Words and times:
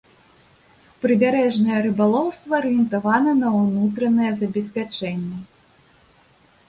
Прыбярэжнае 1.03 1.77
рыбалоўства 1.87 2.53
арыентавана 2.61 3.31
на 3.43 3.47
ўнутранае 3.59 4.31
забеспячэнне. 4.43 5.39